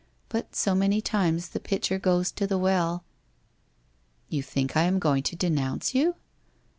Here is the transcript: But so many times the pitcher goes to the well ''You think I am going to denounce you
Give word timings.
But 0.29 0.55
so 0.55 0.73
many 0.73 0.99
times 0.99 1.49
the 1.49 1.59
pitcher 1.59 1.99
goes 1.99 2.31
to 2.31 2.47
the 2.47 2.57
well 2.57 3.03
''You 4.29 4.41
think 4.41 4.75
I 4.75 4.85
am 4.85 4.97
going 4.97 5.21
to 5.21 5.35
denounce 5.35 5.93
you 5.93 6.15